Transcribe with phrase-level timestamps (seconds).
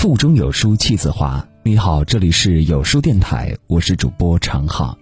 [0.00, 1.46] 腹中有书气自华。
[1.62, 4.96] 你好，这里是有书电台，我是主播常浩。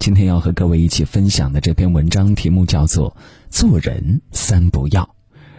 [0.00, 3.12] 今天要和各位一起分享的这篇文章题目叫做
[3.48, 5.04] 《做人三不要》。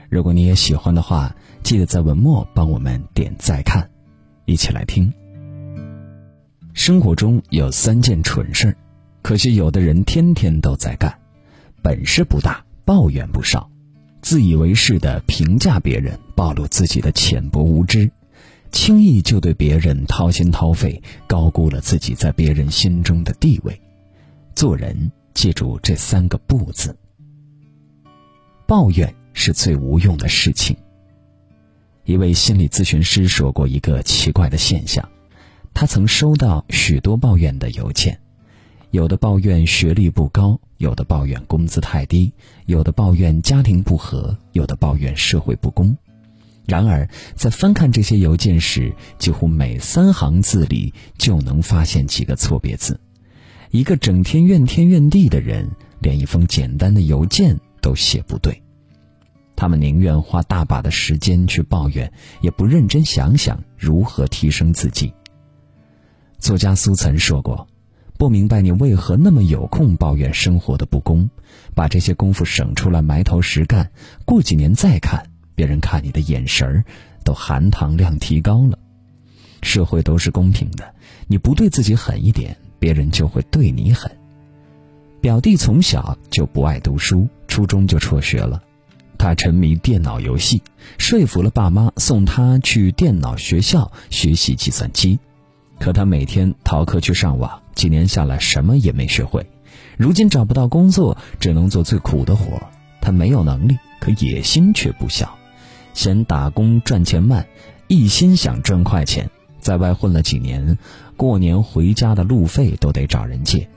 [0.09, 1.33] 如果你也喜欢的话，
[1.63, 3.89] 记得在文末帮我们点再看。
[4.43, 5.09] 一起来听。
[6.73, 8.75] 生活中有三件蠢事儿，
[9.21, 11.17] 可惜有的人天天都在干，
[11.81, 13.71] 本事不大，抱怨不少，
[14.21, 18.11] 自以为是的评价别人，暴露自己的浅薄无知。
[18.71, 23.79] 轻易就对别人掏心掏肺，高估了自己在别人心中的地位。
[24.55, 26.95] 做人，记住这三个不字。
[28.65, 30.75] 抱怨是最无用的事情。
[32.05, 35.07] 一位心理咨询师说过一个奇怪的现象：
[35.73, 38.19] 他曾收到许多抱怨的邮件，
[38.91, 42.33] 有的抱怨学历不高，有的抱怨工资太低，
[42.65, 45.95] 有的抱怨家庭不和，有的抱怨社会不公。
[46.65, 52.99] 然而，在翻看这些邮件时，几乎每三行字里就能发现几个错别字。
[53.71, 58.61] 一个整天怨天怨地的人，连一封简单的邮件都写不对。
[59.55, 65.13] 他们宁愿花大把的时间去抱怨，也不认真想想如何提升自己。
[66.37, 67.67] 作家苏岑说过
[68.17, 71.29] ：“不明白你为何那么有空抱怨生活的不公，
[71.73, 73.91] 把这些功夫省出来埋头实干，
[74.25, 75.23] 过几年再看。”
[75.55, 76.83] 别人看你的眼神儿，
[77.23, 78.77] 都含糖量提高了。
[79.61, 80.93] 社会都是公平的，
[81.27, 84.11] 你不对自己狠一点，别人就会对你狠。
[85.21, 88.61] 表弟从小就不爱读书，初中就辍学了。
[89.19, 90.63] 他沉迷电脑游戏，
[90.97, 95.19] 说服了爸妈送他去电脑学校学习计算机。
[95.79, 99.45] 可他每天逃课去上网，几年下来什么也没学会。
[99.95, 102.59] 如今找不到工作，只能做最苦的活。
[102.99, 105.37] 他没有能力，可野心却不小。
[105.93, 107.45] 嫌打工赚钱慢，
[107.87, 109.29] 一心想赚快钱，
[109.59, 110.77] 在外混了几年，
[111.17, 113.67] 过年回家的路费都得找人借。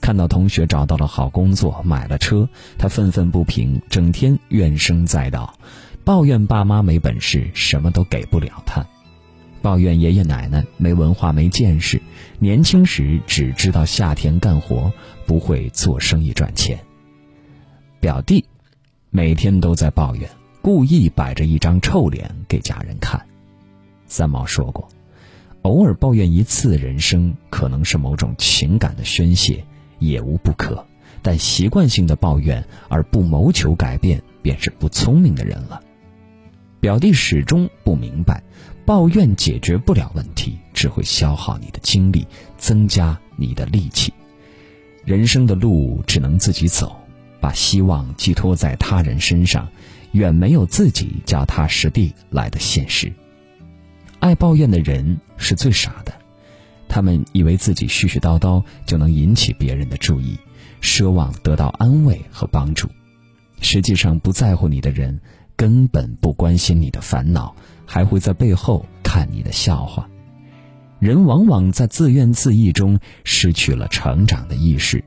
[0.00, 5.54] 看到同学找到了好工作，买了车，他愤愤不平，整天怨声载道，
[6.04, 8.86] 抱怨爸妈没本事，什么都给不了他，
[9.62, 12.02] 抱怨爷爷奶奶没文化没见识，
[12.38, 14.92] 年轻时只知道下田干活，
[15.24, 16.78] 不会做生意赚钱。
[17.98, 18.44] 表弟
[19.08, 20.28] 每天都在抱怨。
[20.64, 23.22] 故意摆着一张臭脸给家人看。
[24.06, 24.88] 三毛说过
[25.60, 29.62] ：“偶尔抱怨一次，人生可能是某种情感的宣泄，
[29.98, 30.82] 也无不可。
[31.20, 35.82] 但习惯性的抱怨而不谋求改变，便是不聪明的人了。”
[36.80, 38.42] 表弟始终不明白，
[38.86, 42.26] 抱怨解决不了问题，只会消耗你的精力，
[42.56, 44.14] 增加你的戾气。
[45.04, 46.96] 人生的路只能自己走，
[47.38, 49.68] 把希望寄托在他人身上。
[50.14, 53.12] 远没有自己脚踏实地来的现实。
[54.20, 56.14] 爱抱怨的人是最傻的，
[56.88, 60.38] 他们以为自己絮絮叨叨就能引起别人的注意，
[60.80, 62.88] 奢望得到安慰和帮助。
[63.60, 65.20] 实际上，不在乎你的人
[65.56, 70.08] 根本不关心你的烦恼，还会在背后看你的笑话。
[71.00, 75.04] 人往往在自怨自艾中失去了成长的意识。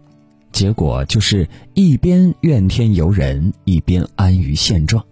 [0.51, 5.05] 结果就是一边怨天尤人，一边安于现状。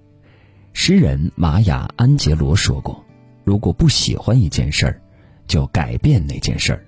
[0.73, 3.06] 诗人玛雅·安杰罗说过
[3.46, 5.01] ：“如果不喜欢一件事儿，
[5.47, 6.79] 就改变那件事儿；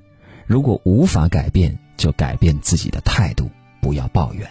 [0.45, 3.49] 如果无法改变，就改变自己的态度，
[3.81, 4.49] 不要抱怨。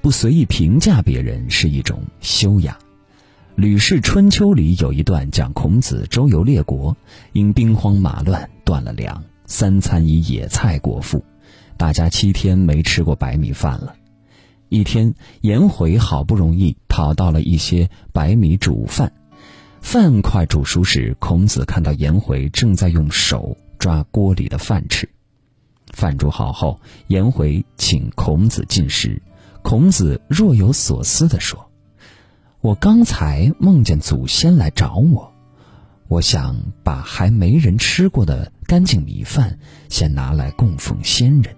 [0.00, 2.76] 不随意评价别人是一种修养。”
[3.56, 6.96] 《吕氏春秋》里有一段讲孔子周游列国，
[7.32, 11.24] 因兵荒马乱断了粮，三餐以野菜果腹。
[11.76, 13.94] 大家七天没吃过白米饭了。
[14.68, 19.12] 一天，颜回好不容易讨到了一些白米煮饭，
[19.80, 25.08] 饭快煮熟时，孔子看到颜回正在用手抓锅里的饭吃。
[25.92, 29.22] 饭煮好后，颜回请孔子进食。
[29.62, 31.70] 孔子若有所思地说
[32.60, 35.32] ：“我刚才梦见祖先来找我，
[36.08, 41.54] 我想把还没人吃过的干净米饭先拿来供奉先人。”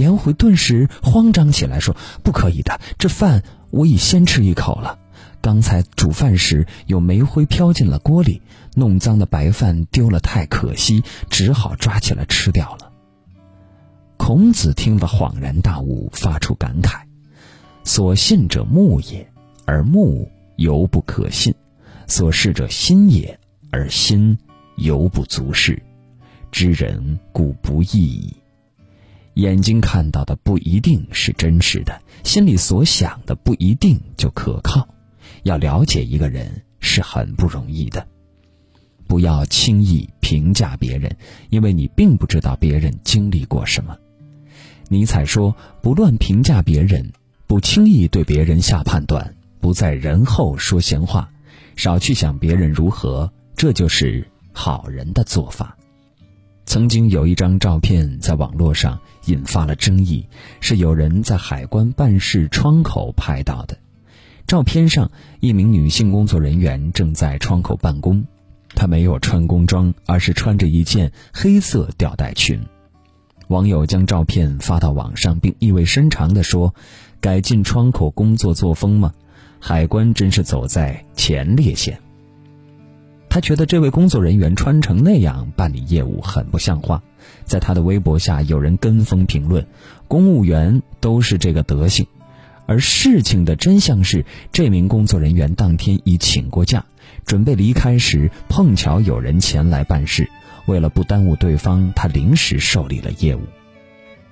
[0.00, 1.94] 颜回顿时慌张起来，说
[2.24, 4.98] ：“不可以的，这饭我已先吃一口了。
[5.42, 8.42] 刚才煮饭时有煤灰飘进了锅里，
[8.74, 12.90] 弄脏的白饭丢了太可惜，只好抓起来吃掉了。”
[14.18, 17.02] 孔子听了恍然大悟，发出感慨
[17.84, 19.26] ：“所信者目也，
[19.64, 21.54] 而目犹不可信；
[22.06, 23.38] 所视者心也，
[23.70, 24.36] 而心
[24.76, 25.82] 犹不足视。
[26.52, 28.36] 知人故不易矣。”
[29.34, 34.88] 眼睛看到的不一定是真实的，心里所想的不一定就可靠。
[35.44, 38.06] 要了解一个人，是很不容易的。
[39.06, 41.16] 不要轻易评价别人，
[41.48, 43.96] 因为你并不知道别人经历过什么。
[44.88, 47.12] 尼采说：“不乱评价别人，
[47.46, 51.30] 不轻易对别人下判断，不在人后说闲话，
[51.76, 55.76] 少去想别人如何，这就是好人的做法。”
[56.70, 60.24] 曾经有一张照片在网络上引发了争议，
[60.60, 63.76] 是有人在海关办事窗口拍到的。
[64.46, 68.24] 照片上，一名女性工作人员正在窗口办公。
[68.68, 72.60] 她没有穿工装，而是穿着一件黑色吊带裙。
[73.48, 76.72] 网友将照片发到网上，并意味深长地说
[77.20, 79.12] ：“改进窗口工作作风吗？
[79.58, 81.98] 海关真是走在前列线。”
[83.30, 87.00] 他觉得这位工作人员穿成那样办理业务很不像话。
[87.44, 89.64] 在他的微博下，有人跟风评论
[90.08, 92.06] ：“公务员都是这个德行。”
[92.66, 96.84] 而事情的真相是，这名工作人员当天已请过假。
[97.24, 100.28] 准备离开时，碰巧有人前来办事。
[100.66, 103.42] 为了不耽误对方，他临时受理了业务。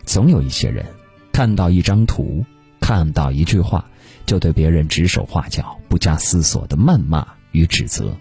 [0.04, 0.84] 总有一些人，
[1.32, 2.44] 看到一张图，
[2.80, 3.88] 看到一句话，
[4.26, 8.16] 就对别人指手画脚，不加思索的谩骂与指责。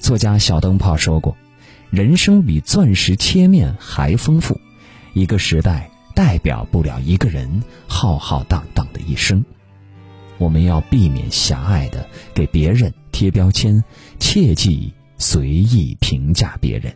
[0.00, 1.36] 作家小灯泡说过
[1.90, 4.58] ：“人生比钻石切面还丰富。
[5.12, 9.44] 一个时代代表不了一个人浩浩荡荡的一生。
[10.38, 13.84] 我们要避免狭隘的给别人。”贴标签，
[14.18, 16.94] 切忌随意评价别人。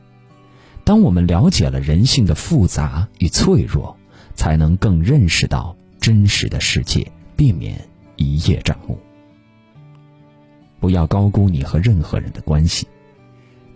[0.83, 3.95] 当我们了解了人性的复杂与脆弱，
[4.35, 7.79] 才能更认识到真实的世界，避免
[8.17, 8.99] 一叶障目。
[10.81, 12.87] 不要高估你和任何人的关系。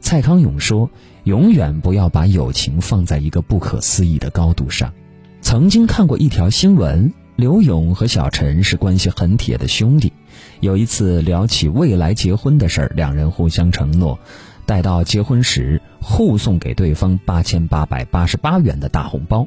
[0.00, 0.90] 蔡康永说
[1.24, 4.92] ：“永远不要把友情放在一个不可思议的高度上。”
[5.40, 7.12] 曾经看过一条新闻。
[7.36, 10.12] 刘勇和小陈是关系很铁的兄弟，
[10.58, 14.18] 有一次聊起未来结婚的事儿，两人互相承诺，
[14.66, 19.46] 待到结婚时互送给对方八千八百八十八元的大红包。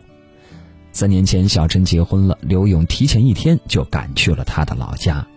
[0.93, 5.27] 三年前，小陈结婚了，刘勇提前一天就赶去了他的老家，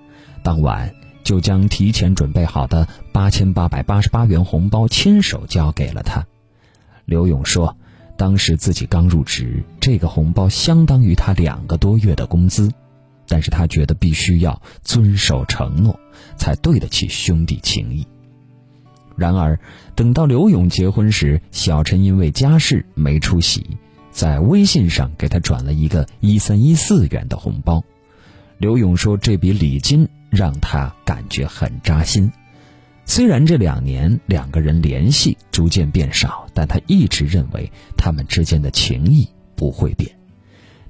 [0.44, 0.94] 当晚
[1.24, 6.24] 就将提前准备好的八千八百八十八元红包亲手交给了他。
[7.04, 7.76] 刘勇说。
[8.16, 12.70] 当时自己刚入职，这个红包相当于他两个多月的工资，
[13.26, 15.98] 但是他觉得必须要遵守承诺，
[16.36, 18.06] 才对得起兄弟情谊。
[19.16, 19.58] 然而，
[19.96, 23.66] 等到刘勇结婚时，小陈因为家事没出席，
[24.12, 27.82] 在微信上给他转了一个一三一四元的红包。
[28.58, 32.30] 刘勇说，这笔礼金让他感觉很扎心。
[33.06, 40.10] 虽然这两年两个人联系逐渐变少，但他一直认为他们之间的情谊不会变。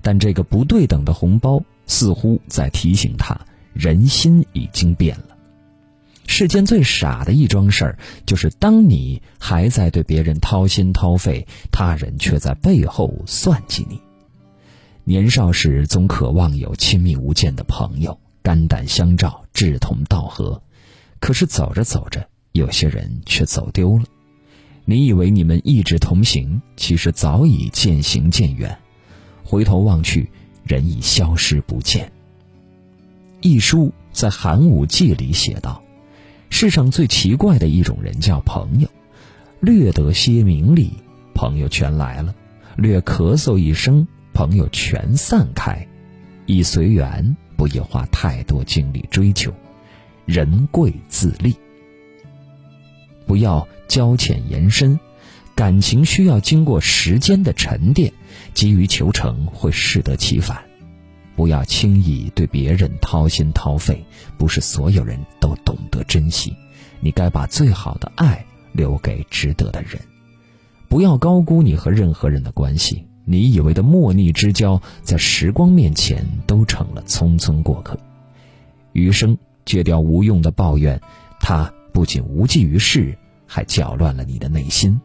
[0.00, 3.38] 但这个不对等的红包似乎在提醒他，
[3.72, 5.36] 人心已经变了。
[6.26, 14.00] 世间最傻的一桩事儿，就是当你还在对别人掏心掏肺，他人却在背后算计你。
[15.04, 20.62] 年少时总渴望有亲密无间的朋友，肝胆相照，志同道合。
[21.18, 24.04] 可是走着走着，有些人却走丢了。
[24.84, 28.78] 你以为你们一直同行，其实早已渐行渐远。
[29.42, 30.30] 回头望去，
[30.62, 32.12] 人已消失不见。
[33.40, 35.82] 一书在《寒武纪》里写道
[36.50, 38.88] ：“世上最奇怪的一种人叫朋友，
[39.60, 40.92] 略得些名利，
[41.34, 42.34] 朋友全来了；
[42.76, 45.88] 略咳嗽一声，朋友全散开。
[46.44, 49.52] 一随缘，不宜花太多精力追求。”
[50.26, 51.54] 人贵自立，
[53.26, 54.98] 不要交浅言深，
[55.54, 58.10] 感情需要经过时间的沉淀，
[58.54, 60.64] 急于求成会适得其反。
[61.36, 64.02] 不要轻易对别人掏心掏肺，
[64.38, 66.56] 不是所有人都懂得珍惜。
[67.00, 68.42] 你该把最好的爱
[68.72, 70.00] 留给值得的人。
[70.88, 77.98] 不要高估你和任何人的关系，你以为的莫逆之交，在时光面前都成了匆匆过客。
[78.92, 79.36] 余生。
[79.66, 81.00] 戒掉无用的抱怨，
[81.40, 83.16] 它不仅无济于事，
[83.46, 85.00] 还搅乱了你的内心。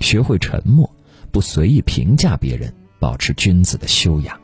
[0.00, 0.90] 学会沉默，
[1.30, 4.40] 不随意评价别人，保持君子的修养。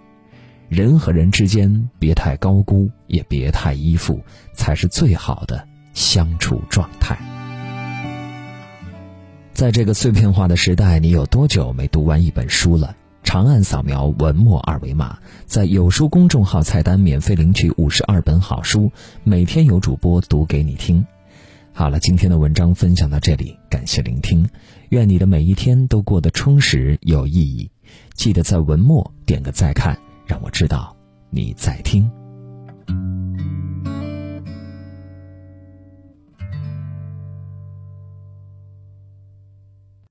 [0.68, 4.20] 人和人之间，别太高估，也别太依附，
[4.52, 7.18] 才是最好的相处状态。
[9.54, 12.94] 在这个碎片化的时代，你有多久没读完一本书了？
[13.28, 18.90] 长按扫描文末二维码，在有书公众号菜单免费领取五十二本好书，
[19.22, 21.04] 每天有主播读给你听。
[21.74, 24.48] 好了，今天的文章分享到这里，感谢聆听，
[24.88, 27.70] 愿你的每一天都过得充实有意义。
[28.14, 30.96] 记得在文末点个再看，让我知道
[31.28, 32.10] 你在听。